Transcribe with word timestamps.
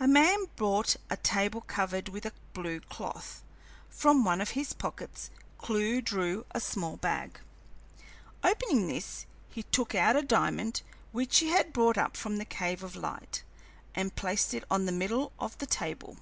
A 0.00 0.08
man 0.08 0.46
brought 0.56 0.96
a 1.10 1.18
table 1.18 1.60
covered 1.60 2.08
with 2.08 2.24
a 2.24 2.32
blue 2.54 2.80
cloth, 2.80 3.42
and 3.90 3.94
from 3.94 4.24
one 4.24 4.40
of 4.40 4.52
his 4.52 4.72
pockets 4.72 5.28
Clewe 5.58 6.00
drew 6.00 6.46
a 6.52 6.58
small 6.58 6.96
bag. 6.96 7.38
Opening 8.42 8.88
this, 8.88 9.26
he 9.50 9.64
took 9.64 9.94
out 9.94 10.16
a 10.16 10.22
diamond 10.22 10.80
which 11.12 11.40
he 11.40 11.48
had 11.48 11.74
brought 11.74 11.98
up 11.98 12.16
from 12.16 12.38
the 12.38 12.46
cave 12.46 12.82
of 12.82 12.96
light, 12.96 13.42
and 13.94 14.16
placed 14.16 14.54
it 14.54 14.64
on 14.70 14.86
the 14.86 14.90
middle 14.90 15.32
of 15.38 15.58
the 15.58 15.66
table. 15.66 16.16